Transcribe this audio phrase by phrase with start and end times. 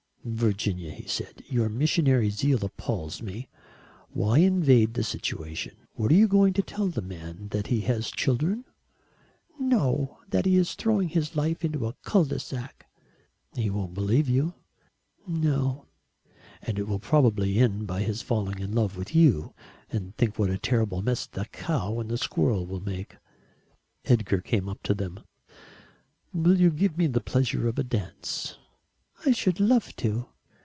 [0.23, 3.49] "Virginia," he said, "your missionary zeal appals me.
[4.09, 5.75] Why invade the situation?
[5.95, 7.47] What are you going to tell the man?
[7.49, 8.65] That he has children?"
[9.59, 10.19] "No.
[10.29, 12.85] That he is throwing his life into a cul de sac."
[13.55, 14.53] "He won't believe you."
[15.25, 15.87] "No."
[16.61, 19.55] "And it will probably end by his falling in love with you
[19.89, 23.15] and think what a terrible mess the cow and the squirrel will make."
[24.05, 25.21] Edgar came up to them.
[26.31, 28.55] "Will you give me the pleasure of a dance?"
[29.23, 30.25] "I should love to."